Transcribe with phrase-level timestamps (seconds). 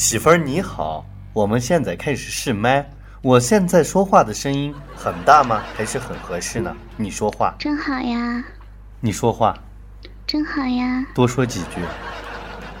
[0.00, 1.04] 媳妇儿你好，
[1.34, 2.90] 我们现在开始试麦。
[3.20, 5.62] 我现在说话的声音很大吗？
[5.76, 6.74] 还是很合适呢？
[6.96, 8.42] 你说话，真好呀，
[8.98, 9.54] 你说话，
[10.26, 11.04] 真好呀。
[11.14, 11.82] 多说几句。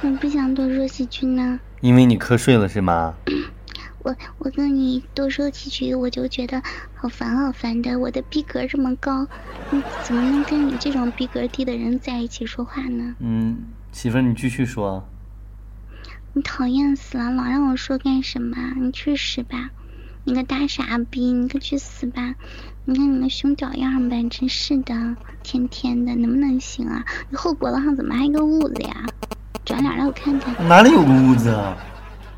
[0.00, 3.12] 我不想多说几句呢，因为你瞌睡了是吗？
[4.02, 6.62] 我我跟你多说几句，我就觉得
[6.94, 7.98] 好烦好烦的。
[7.98, 9.26] 我的逼格这么高，
[9.68, 13.14] 你怎么能跟你这种逼格低的人在一起说话呢？
[13.18, 13.58] 嗯，
[13.92, 15.06] 媳妇儿你继续说。
[16.32, 18.56] 你讨厌死了，老让我说干什么？
[18.76, 19.70] 你去死吧！
[20.22, 22.36] 你个大傻逼，你可去死吧！
[22.84, 27.04] 你看你个熊屌样呗，真是的，天天的，能不能行啊？
[27.30, 29.06] 你后脖子上怎么还一个痦子呀？
[29.64, 30.54] 转脸让我看看。
[30.68, 31.76] 哪里有个痦子啊？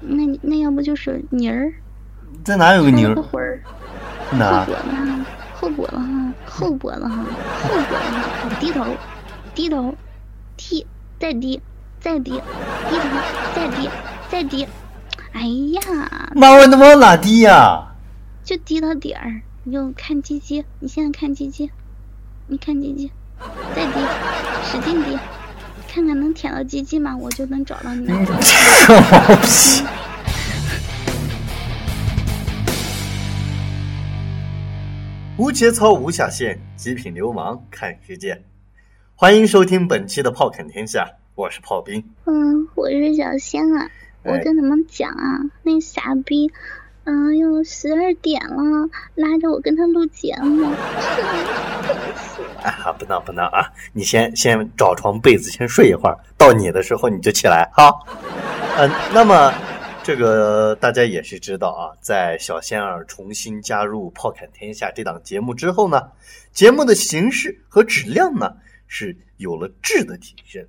[0.00, 1.70] 那那要不就是泥儿？
[2.42, 3.14] 在哪有个泥儿？
[3.14, 3.62] 灰儿。
[4.32, 4.64] 哪？
[4.64, 7.24] 后脖子上，后脖子上，后脖子上，后
[7.68, 7.94] 脖子
[8.48, 8.86] 上，低头，
[9.54, 9.94] 低头，
[10.56, 10.86] 低，
[11.20, 11.60] 再低。
[12.02, 12.40] 再低，低
[12.98, 13.04] 头，
[13.54, 13.88] 再低，
[14.28, 14.66] 再低，
[15.30, 16.32] 哎呀！
[16.34, 17.94] 妈，我能往哪低呀？
[18.42, 20.64] 就低到底儿，你就看鸡鸡。
[20.80, 21.70] 你现在看鸡鸡，
[22.48, 23.12] 你看鸡鸡，
[23.76, 23.92] 再低，
[24.64, 25.16] 使劲低，
[25.86, 27.16] 看看能舔到鸡鸡吗？
[27.16, 28.08] 我就能找到你。
[28.08, 29.84] 毛皮！
[35.36, 38.42] 无节操无下限，极品流氓看世界。
[39.14, 41.04] 欢迎收听本期的《炮啃天下》。
[41.34, 43.90] 我是炮兵，嗯，我是小仙啊，
[44.22, 46.52] 我跟你们讲啊，那傻逼，
[47.04, 50.66] 嗯，又十二点了，拉着我跟他录节目，
[52.62, 57.90] 啊，不闹不闹啊，你先先找床被子先睡一会儿，到你的时候你就起来哈，
[58.76, 59.50] 嗯，那么
[60.02, 66.02] 这个大家也是知道啊，在小仙儿重新加入《炮侃天下》这档节目之后呢，
[66.52, 68.52] 节目的形式和质量呢
[68.86, 70.62] 是有了质的提升。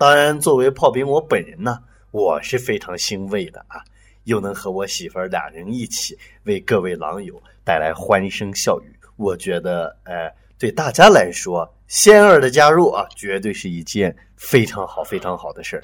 [0.00, 1.78] 当然，作为炮兵，我本人呢，
[2.10, 3.84] 我是非常欣慰的啊，
[4.24, 8.98] 又能和我媳妇儿俩人一起为各位狼友带来欢声笑语。
[9.16, 15.82] 我觉得，呃，对大家来说，仙儿的加入啊，绝对是一件非常好、非常好的事儿。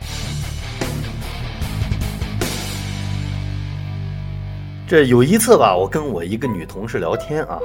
[4.89, 7.61] 这有一次吧，我跟我一个女同事聊天啊，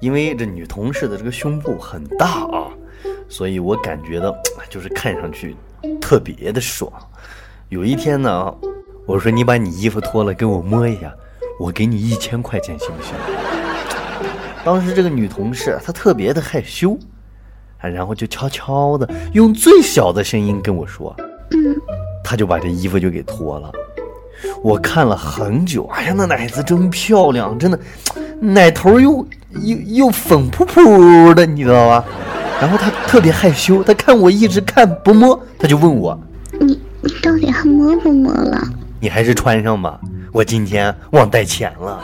[0.00, 2.68] 因为这女同事的这个胸部很大啊，
[3.26, 4.36] 所以我感觉到
[4.68, 5.56] 就是看上去。
[6.00, 6.90] 特别的爽。
[7.68, 8.54] 有一天呢，
[9.06, 11.12] 我说你把你衣服脱了给我摸一下，
[11.58, 13.14] 我给你一千块钱行不行？
[14.64, 16.98] 当时这个女同事她特别的害羞，
[17.78, 21.14] 啊然后就悄悄的用最小的声音跟我说，
[22.24, 23.72] 她就把这衣服就给脱了。
[24.62, 27.78] 我看了很久，哎呀，那奶子真漂亮，真的，
[28.40, 29.26] 奶头又
[29.62, 32.04] 又又粉扑扑的，你知道吧？
[32.60, 36.18] 然后他特别害羞，他看我一直看不摸，他就问我
[36.58, 38.60] ：“你你到底还摸不摸了？
[39.00, 40.00] 你还是穿上吧，
[40.32, 42.02] 我今天忘带钱了。”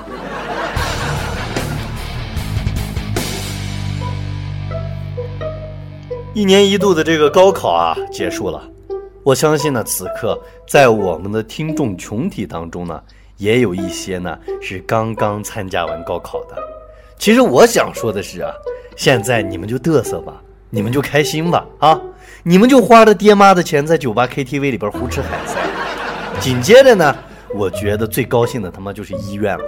[6.32, 8.62] 一年一度的这个高考啊结束了，
[9.24, 13.02] 我相信呢，此刻在我们的听众群体当中呢，
[13.38, 16.56] 也有一些呢是刚刚参加完高考的。
[17.18, 18.52] 其实我想说的是啊，
[18.96, 20.40] 现在你们就嘚瑟吧。
[20.74, 22.00] 你们就开心吧啊！
[22.42, 25.56] 你们就花着爹妈的钱在酒吧 KTV 里边胡吃海塞。
[26.40, 27.16] 紧接着呢，
[27.54, 29.64] 我觉得最高兴的他妈就是医院了。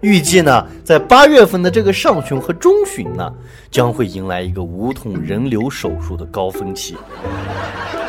[0.00, 3.30] 预计呢，在八月份的这个上旬和中旬呢，
[3.70, 6.96] 将会迎来一个无痛人流手术的高峰期。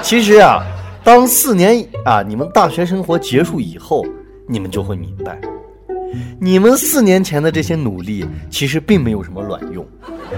[0.02, 0.64] 其实啊，
[1.04, 4.06] 当四年啊你们大学生活结束以后，
[4.48, 5.38] 你们就会明白，
[6.40, 9.86] 你们四年前的这些努力其实并没有什么卵用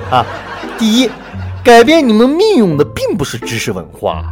[0.10, 0.26] 啊。
[0.80, 1.08] 第一。
[1.64, 4.26] 改变你们命运的并不是知识文化，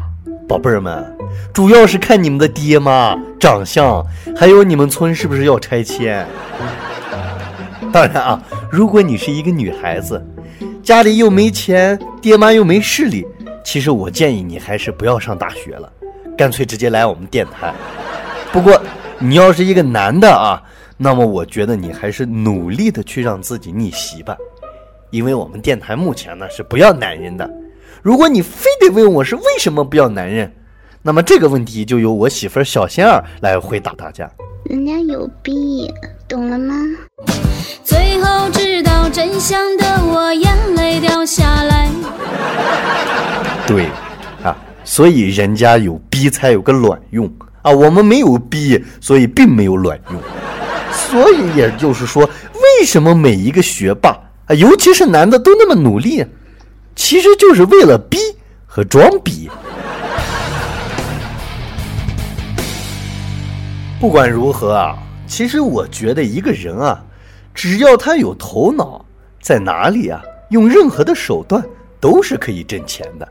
[0.47, 1.15] 宝贝儿们，
[1.53, 4.03] 主要是看你们的爹妈长相，
[4.35, 6.25] 还有你们村是不是要拆迁。
[7.93, 8.41] 当然啊，
[8.71, 10.23] 如果你是一个女孩子，
[10.81, 13.23] 家里又没钱，爹妈又没势力，
[13.63, 15.91] 其实我建议你还是不要上大学了，
[16.35, 17.71] 干脆直接来我们电台。
[18.51, 18.81] 不过
[19.19, 20.59] 你要是一个男的啊，
[20.97, 24.35] 那么我觉得你还是努力的去让自己逆袭吧。
[25.11, 27.49] 因为我们电台目前呢是不要男人的，
[28.01, 30.51] 如果你非得问我是为什么不要男人，
[31.01, 34.29] 那么这个问题就由我媳妇儿小仙儿来回答大家。
[34.65, 35.91] 人家有逼，
[36.27, 36.75] 懂了吗？
[37.83, 41.89] 最后知道真相的我，眼泪掉下来。
[43.65, 43.85] 对，
[44.43, 47.31] 啊，所以人家有逼才有个卵用
[47.63, 50.21] 啊，我们没有逼，所以并没有卵用。
[50.91, 54.15] 所以也就是说，为什么每一个学霸
[54.49, 56.25] 啊，尤其是男的都那么努力，
[56.95, 58.17] 其实就是为了逼
[58.65, 59.47] 和装逼。
[64.01, 64.97] 不管如何啊，
[65.27, 66.99] 其实我觉得一个人啊，
[67.53, 69.05] 只要他有头脑，
[69.39, 70.19] 在哪里啊，
[70.49, 71.63] 用任何的手段
[71.99, 73.27] 都是可以挣钱的。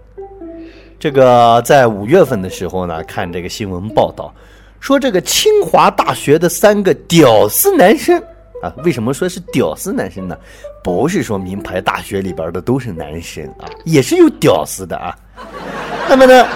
[1.01, 4.33] 这个在五月份的时候呢，看这个新闻报道，
[4.79, 8.23] 说这个清华大学的三个屌丝男生
[8.63, 10.37] 啊，为什么说是屌丝男生呢？
[10.83, 15.17] 不是说名牌大学里边的都是男生啊，也是有屌丝的啊。
[16.09, 16.47] 那么呢？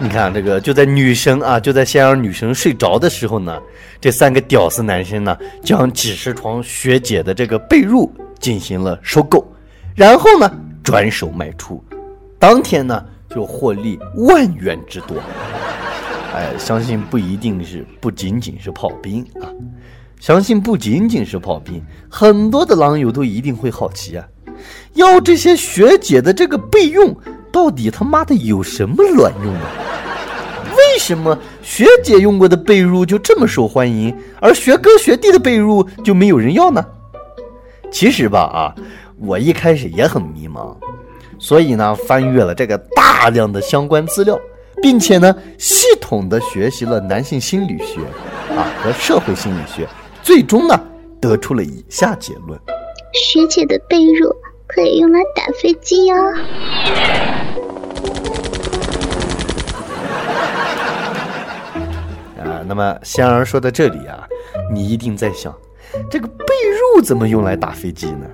[0.00, 3.60] 你看这个，就在女生啊，就在先让女生睡着的时候呢，
[4.00, 8.08] 这三个屌丝男生呢，将几十床学姐的这个被褥
[8.38, 9.44] 进行了收购，
[9.96, 10.48] 然后呢
[10.84, 11.82] 转手卖出，
[12.38, 15.16] 当天呢就获利万元之多。
[16.32, 19.50] 哎，相信不一定是，不仅仅是炮兵啊，
[20.20, 24.26] 相信不仅仅是炮兵，很多的狼友都一定会好奇啊，
[24.94, 27.16] 要这些学姐的这个备用。
[27.50, 29.72] 到底他妈的有什么卵用啊？
[30.76, 36.84] 为什么学姐用过的被褥就这么受欢迎，而学哥学弟的被褥就没有人要呢？
[37.90, 38.74] 其实吧，啊，
[39.16, 40.76] 我一开始也很迷茫，
[41.38, 44.38] 所以呢，翻阅了这个大量的相关资料，
[44.82, 48.00] 并且呢，系统的学习了男性心理学
[48.54, 49.88] 啊和社会心理学，
[50.28, 50.78] 最终呢，
[51.22, 52.60] 得出了以下结论：
[53.14, 54.36] 学姐的被褥。
[54.66, 56.14] 可以用来打飞机哟！
[62.44, 64.28] 啊，那么仙儿说到这里啊，
[64.70, 65.56] 你一定在想，
[66.10, 68.26] 这个被褥怎么用来打飞机呢？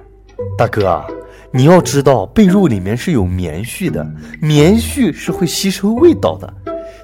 [0.58, 1.06] 大哥啊，
[1.52, 4.04] 你要知道，被褥里面是有棉絮的，
[4.42, 6.52] 棉絮是会吸收味道的。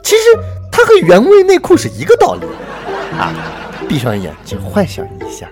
[0.03, 0.23] 其实
[0.73, 2.41] 它和原味内裤是一个道理
[3.17, 3.33] 啊！
[3.89, 5.51] 闭上眼睛，幻想一下，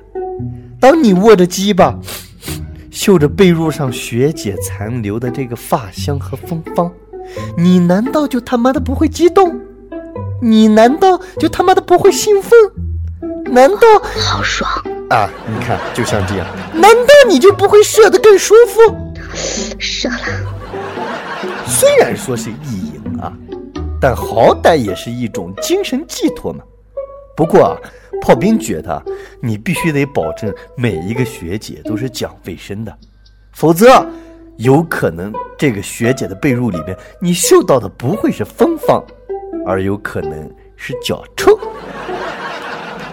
[0.80, 1.94] 当你握着鸡巴。
[2.90, 6.92] 嗅着被褥上学姐残留的这个发香和芬芳，
[7.56, 9.56] 你难道就他妈的不会激动？
[10.42, 12.50] 你难道就他妈的不会兴奋？
[13.52, 13.78] 难道
[14.16, 14.68] 好爽
[15.10, 15.30] 啊？
[15.46, 18.80] 你看，就像这样，难道你就不会射得更舒服？
[19.78, 20.16] 射了。
[21.68, 23.32] 虽然说是意淫啊，
[24.00, 26.64] 但好歹也是一种精神寄托嘛。
[27.36, 27.78] 不过啊。
[28.20, 29.02] 炮兵觉得，
[29.40, 32.94] 你必须得保证每一个学姐都是讲卫生的，
[33.52, 34.06] 否则
[34.56, 39.02] 有可能这个学姐的被褥里边，你嗅到的不会是芬芳，
[39.64, 41.58] 而有可能是脚臭。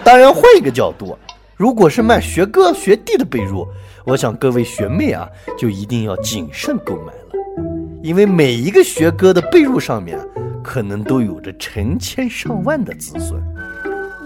[0.04, 1.16] 当然，换一个角度，
[1.56, 3.66] 如果是卖学哥学弟的被褥，
[4.04, 10.18] 我想各位学妹啊，就一定要谨慎购买了，因为每一个学哥的被褥上面，
[10.62, 13.40] 可能都有着成千上万的子孙。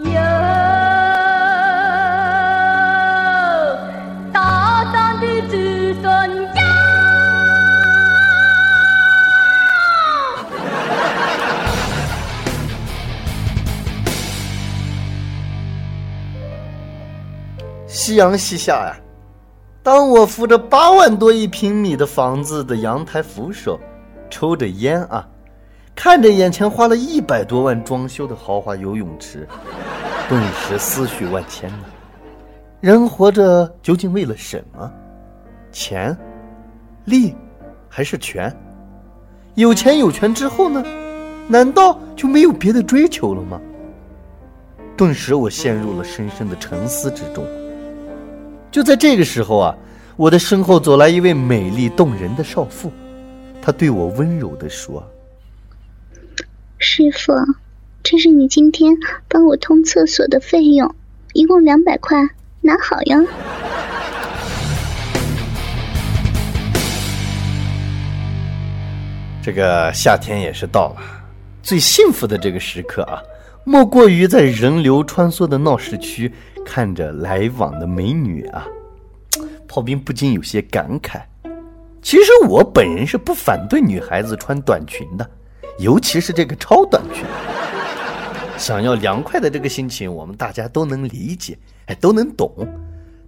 [0.02, 0.12] 有
[4.32, 6.40] 大大的子弹药
[17.86, 18.96] 夕阳西下呀，
[19.82, 23.78] 当我扶着八万多一平米的房子的阳台扶手，
[24.30, 25.28] 抽着烟啊，
[26.02, 29.46] 看着眼前花了一百多万装修的豪华游泳池，
[30.30, 31.84] 顿时思绪万千呢。
[32.80, 34.90] 人活着究竟为了什么？
[35.70, 36.16] 钱、
[37.04, 37.36] 利，
[37.86, 38.50] 还是权？
[39.56, 40.82] 有钱有权之后呢？
[41.46, 43.60] 难道就没有别的追求了吗？
[44.96, 47.44] 顿时我陷入了深深的沉思之中。
[48.70, 49.76] 就在这个时候啊，
[50.16, 52.90] 我的身后走来一位美丽动人的少妇，
[53.60, 55.04] 她对我温柔地说
[57.00, 57.32] ：“师傅，
[58.02, 58.94] 这是你今天
[59.26, 60.94] 帮我通厕所的费用，
[61.32, 62.28] 一共两百块，
[62.60, 63.18] 拿好呀。”
[69.42, 70.96] 这个夏天也是到了，
[71.62, 73.22] 最幸福的这个时刻啊，
[73.64, 76.30] 莫过于在人流穿梭的闹市区。
[76.62, 78.66] 看着来往的美女啊，
[79.66, 81.22] 炮兵不禁有些感慨。
[82.02, 85.28] 其实我本人是不反对女孩子穿短裙的，
[85.80, 87.24] 尤其是这个超短裙。
[88.56, 92.54] 想要凉快的这个心情，我们大家都能理解，哎，都能懂。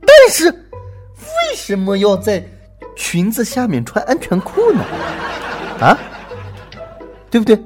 [0.00, 2.44] 但是为什么要在
[2.94, 4.85] 裙子下面穿安全裤呢？
[5.80, 5.99] 啊，
[7.30, 7.59] 对不对？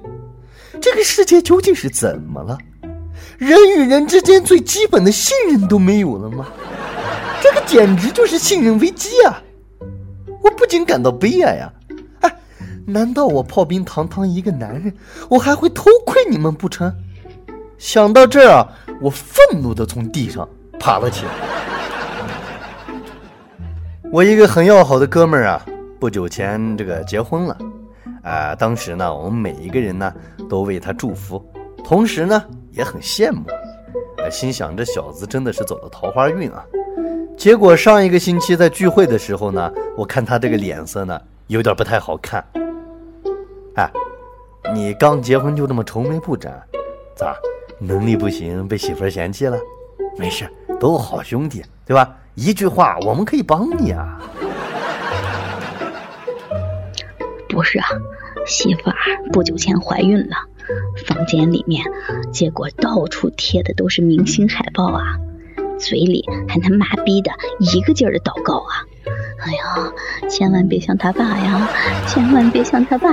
[0.80, 2.56] 这个世界究竟是怎么了？
[3.38, 6.46] 人与人之间最基本的信任都没有了吗？
[7.42, 9.42] 这个简直就是信任危机啊！
[10.42, 11.72] 我不禁感到悲哀呀！
[12.88, 14.92] 难道我炮兵堂堂一个男人，
[15.28, 16.94] 我还会偷窥你们不成？
[17.78, 18.68] 想到这儿啊，
[19.00, 21.32] 我愤怒的从地上爬了起来。
[24.12, 25.66] 我一个很要好的哥们儿啊，
[25.98, 27.58] 不久前这个结婚了，
[28.22, 30.14] 啊，当时呢，我们每一个人呢
[30.48, 31.44] 都为他祝福，
[31.84, 33.42] 同时呢也很羡慕，
[34.24, 36.64] 啊，心想这小子真的是走了桃花运啊。
[37.36, 42.42] 结果上一个星期在聚会的时候呢，我看他这个脸色呢有点不太好看。
[43.76, 43.90] 哎，
[44.75, 46.62] 你刚结婚就这么愁眉不展，
[47.14, 47.37] 咋？
[47.78, 49.59] 能力不行，被媳妇嫌弃了？
[50.18, 50.49] 没事，
[50.80, 52.16] 都好兄弟，对吧？
[52.35, 54.18] 一句话，我们可以帮你啊。
[57.50, 57.87] 不是啊，
[58.47, 58.97] 媳妇儿
[59.30, 60.37] 不久前怀孕了，
[61.06, 61.85] 房间里面
[62.33, 65.18] 结果到处贴的都是明星海报啊，
[65.78, 68.85] 嘴里还他妈逼的一个劲儿的祷告啊！
[69.45, 69.92] 哎呀，
[70.30, 71.68] 千万别像他爸呀，
[72.06, 73.11] 千万别像他爸。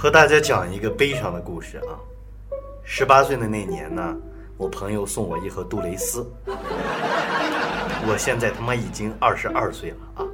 [0.00, 1.92] 和大家讲一个悲伤的故事啊！
[2.82, 4.16] 十八岁的那年呢，
[4.56, 6.26] 我朋友送我一盒杜蕾斯，
[8.06, 10.24] 我现在他妈已经二十二岁了啊！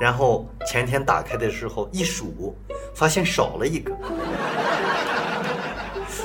[0.00, 2.56] 然后前天打开的时候一数，
[2.94, 3.92] 发现少了一个，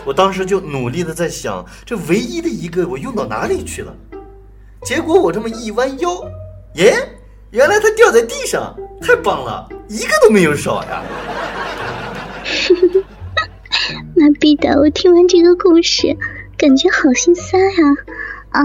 [0.06, 3.92] 我当时就努力的在想，这唯一的一个我用到哪里去了？
[4.84, 6.24] 结果我这么一弯腰，
[6.76, 6.94] 耶，
[7.50, 11.02] 原来它掉在地上，太棒了，一个都没有少呀！
[14.48, 14.80] 妈逼的！
[14.80, 16.16] 我听完这个故事，
[16.58, 17.68] 感觉好心塞呀！
[18.52, 18.64] 啊，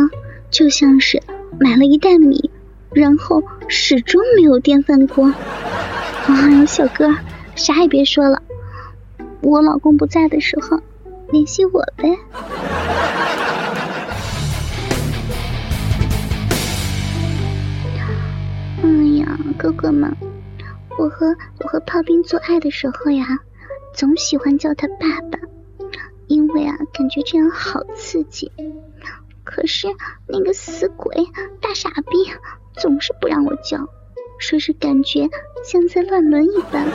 [0.49, 1.21] 就像是
[1.59, 2.53] 买了一袋米，
[2.93, 5.35] 然后始终没有电饭锅。
[6.29, 7.17] 哎呦，小哥，
[7.57, 8.41] 啥也别说了，
[9.41, 10.81] 我老公不在的时候
[11.33, 12.17] 联系我呗。
[18.83, 20.17] 哎呀，哥哥们，
[20.97, 23.27] 我和我和炮兵做爱的时候呀。
[23.95, 25.39] 总喜欢叫他爸爸，
[26.53, 28.51] 为啊，感觉这样好刺激。
[29.45, 29.89] 可是
[30.27, 31.15] 那个死鬼
[31.61, 32.17] 大傻逼
[32.75, 33.79] 总是不让我叫，
[34.39, 35.29] 说是感觉
[35.65, 36.87] 像在乱伦一般。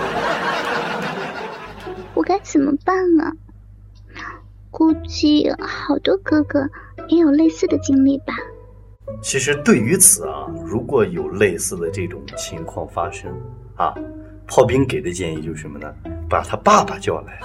[2.13, 3.33] 我该怎么办啊？
[4.71, 6.67] 估计好多哥哥
[7.07, 8.33] 也有类似的经历吧。
[9.21, 13.31] 其实对于此啊，如果有类似的这种情况发生
[13.75, 13.93] 啊。
[14.49, 15.93] 炮兵给的建议就是什么呢？
[16.29, 17.37] 把他爸爸叫来，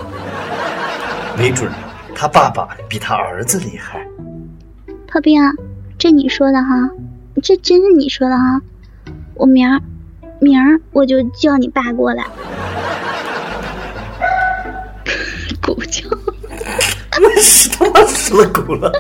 [1.37, 1.69] 没准
[2.15, 4.07] 他爸爸比他儿子厉害。
[5.07, 5.53] 炮兵啊，
[5.99, 6.91] 这你说的哈，
[7.43, 8.61] 这真是你说的哈。
[9.35, 9.81] 我明儿
[10.41, 12.25] 明儿我就叫你爸过来。
[15.61, 16.09] 狗叫，
[17.21, 18.93] 那是他妈死了狗了。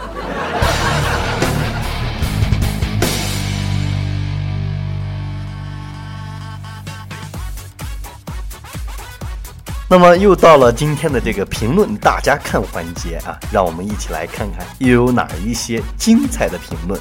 [9.92, 16.98] 那么又到了今天的这个评论大家看环节啊，让我们一起来看看又有哪一些精彩的评论。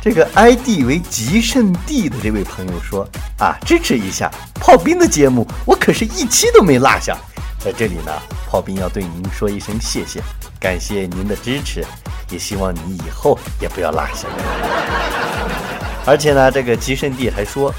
[0.00, 3.04] 这个 ID 为极圣地的这位朋友说
[3.36, 4.30] 啊，支持一下
[4.60, 7.16] 炮兵的节目，我可是一期都没落下。
[7.58, 8.12] 在这里呢，
[8.48, 10.22] 炮兵要对您说一声谢谢，
[10.60, 11.84] 感谢您的支持，
[12.30, 14.28] 也希望你以后也不要落下。
[16.06, 17.74] 而且呢，这个极圣地还说，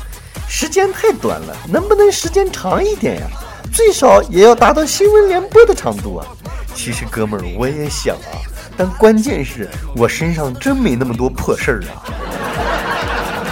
[0.46, 3.27] 时间太短了，能不能时间长一点呀？
[3.72, 6.25] 最少也要达到新闻联播的长度啊！
[6.74, 8.39] 其实哥们儿我也想啊，
[8.75, 12.03] 但关键是我身上真没那么多破事儿啊。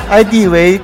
[0.12, 0.80] ID 为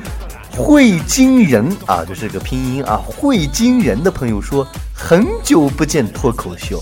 [0.51, 6.81] 会惊人啊，就是个拼音啊，会惊人的朋友说很久不见脱口秀，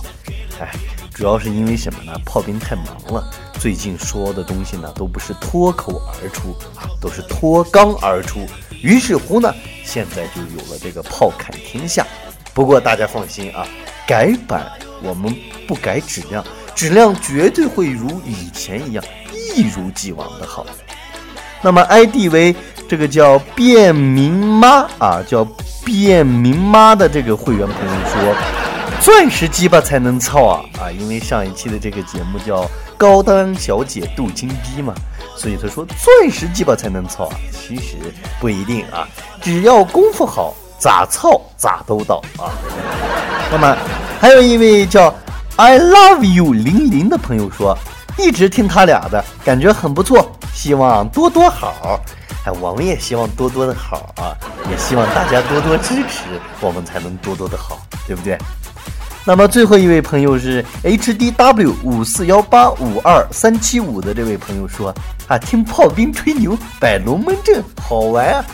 [0.59, 0.71] 哎，
[1.13, 2.11] 主要是因为什么呢？
[2.25, 8.45] 炮兵太忙了，最近说的东西呢都不是脱口而出啊，都是脱肛而出，
[8.81, 12.05] 于是乎呢，现在就有了这个炮侃天下。
[12.57, 13.67] 不过大家放心啊，
[14.07, 14.65] 改版
[15.03, 15.31] 我们
[15.67, 19.03] 不改质量，质量绝对会如以前一样
[19.55, 20.65] 一如既往的好。
[21.61, 22.55] 那么 ID 为
[22.89, 25.47] 这个叫便民妈啊，叫
[25.85, 28.35] 便民妈的这个会员朋友说，
[29.01, 30.89] 钻石鸡巴才能操啊啊！
[30.91, 34.95] 因为上一期的这个节目叫高端小姐镀金逼嘛，
[35.35, 37.37] 所以他说钻石鸡巴才能操啊。
[37.51, 37.97] 其实
[38.39, 39.07] 不一定啊，
[39.43, 40.55] 只要功夫好。
[40.79, 42.53] 咋操咋都到啊！
[43.51, 43.75] 那么
[44.19, 45.13] 还有一位叫
[45.55, 47.77] I love you 零零的朋友说，
[48.17, 51.99] 一直听他俩的感觉很不错，希望多多好。
[52.45, 54.37] 哎，我们也希望多多的好啊，
[54.69, 58.37] 也希望大家多多支持，我们才能多多的好，对不对？
[59.25, 64.93] 那么最后一位朋友是 H D W 五四幺八五二三七五的这位朋友说
[65.27, 68.45] 啊，听炮兵吹牛摆龙门阵好玩啊。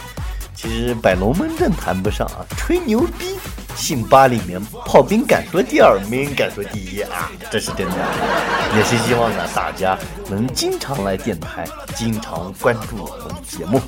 [0.63, 3.37] 其实摆龙门阵谈不上啊，吹牛逼。
[3.75, 7.95] 信八里面炮兵敢说第二，没人敢说第一啊，这是真的。
[8.77, 9.97] 也是希望呢，大家
[10.29, 11.65] 能经常来电台，
[11.95, 13.81] 经常关注我们节目。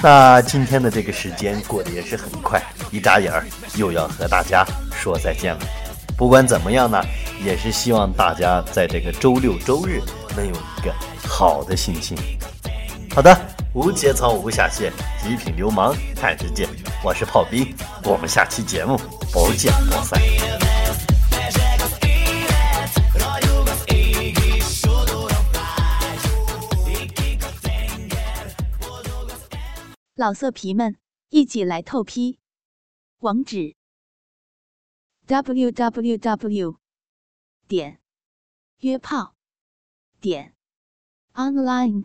[0.00, 3.44] 那今天的这个时间过得也是很快，一眨眼儿
[3.74, 5.60] 又要和大家说再见了。
[6.16, 7.02] 不管怎么样呢，
[7.44, 10.00] 也是希望大家在这个周六周日
[10.34, 10.94] 能有一个
[11.28, 12.16] 好的心情。
[13.14, 13.36] 好的，
[13.74, 16.68] 无节操无下限，极品流氓看世界，
[17.02, 17.74] 我是炮兵，
[18.04, 18.98] 我们下期节目
[19.32, 20.20] 不见不散。
[30.16, 30.98] 老色皮们，
[31.30, 32.38] 一起来透批！
[33.20, 33.74] 网址
[35.24, 36.76] ：w w w
[37.66, 37.98] 点
[38.80, 39.34] 约炮
[40.20, 40.54] 点
[41.32, 42.04] online